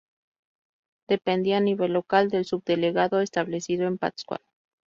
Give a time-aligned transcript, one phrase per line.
[1.07, 4.43] Dependía a nivel local del subdelegado establecido en Pátzcuaro.